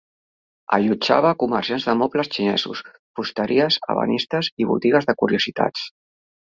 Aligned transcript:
Allotjava 0.77 1.33
comerciants 1.43 1.85
de 1.89 1.95
mobles 2.01 2.31
xinesos, 2.37 2.83
fusteries, 3.21 3.81
ebenistes 3.97 4.53
i 4.65 4.71
botigues 4.75 5.11
de 5.13 5.21
curiositats. 5.23 5.91